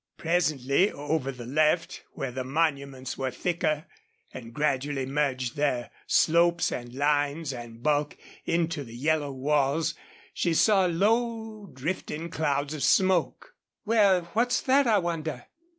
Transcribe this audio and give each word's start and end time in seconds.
Presently, 0.17 0.91
over 0.91 1.31
the 1.31 1.45
left, 1.45 2.05
where 2.13 2.31
the 2.31 2.43
monuments 2.43 3.19
were 3.19 3.29
thicker, 3.29 3.85
and 4.33 4.51
gradually 4.51 5.05
merged 5.05 5.55
their 5.55 5.91
slopes 6.07 6.71
and 6.71 6.91
lines 6.95 7.53
and 7.53 7.83
bulk 7.83 8.17
into 8.43 8.83
the 8.83 8.95
yellow 8.95 9.31
walls, 9.31 9.93
she 10.33 10.55
saw 10.55 10.87
low, 10.87 11.67
drifting 11.67 12.29
clouds 12.31 12.73
of 12.73 12.81
smoke. 12.81 13.53
"Well, 13.85 14.23
what's 14.33 14.59
that, 14.61 14.87
I 14.87 14.97
wonder?" 14.97 15.45